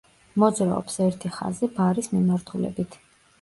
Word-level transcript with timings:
მოძრაობს 0.43 0.97
ერთი 1.07 1.31
ხაზი 1.35 1.69
ბარის 1.77 2.11
მიმართულებით. 2.15 2.99